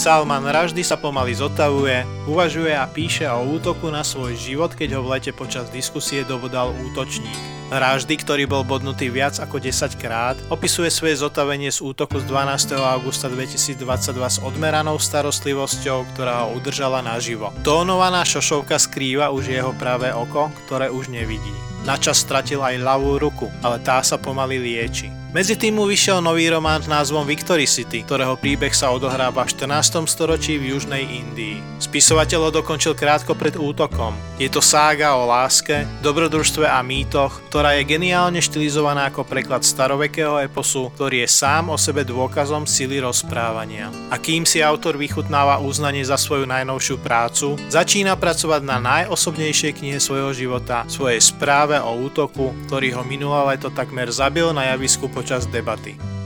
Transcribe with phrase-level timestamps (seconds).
[0.00, 5.04] Salman Raždy sa pomaly zotavuje, uvažuje a píše o útoku na svoj život, keď ho
[5.04, 7.59] v lete počas diskusie dobodal útočník.
[7.70, 12.74] Ráždy, ktorý bol bodnutý viac ako 10 krát, opisuje svoje zotavenie z útoku z 12.
[12.74, 17.54] augusta 2022 s odmeranou starostlivosťou, ktorá ho udržala naživo.
[17.62, 21.54] Tónovaná šošovka skrýva už jeho pravé oko, ktoré už nevidí.
[21.86, 25.20] Načas stratil aj ľavú ruku, ale tá sa pomaly lieči.
[25.30, 29.54] Medzi tým mu vyšiel nový román s názvom Victory City, ktorého príbeh sa odohráva v
[29.54, 30.02] 14.
[30.10, 31.62] storočí v južnej Indii.
[31.78, 34.10] Spisovateľ ho dokončil krátko pred útokom.
[34.42, 40.40] Je to sága o láske, dobrodružstve a mýtoch, ktorá je geniálne štilizovaná ako preklad starovekého
[40.40, 43.92] eposu, ktorý je sám o sebe dôkazom sily rozprávania.
[44.08, 50.00] A kým si autor vychutnáva uznanie za svoju najnovšiu prácu, začína pracovať na najosobnejšej knihe
[50.00, 55.44] svojho života, svojej správe o útoku, ktorý ho minulé leto takmer zabil na javisku počas
[55.44, 56.19] debaty.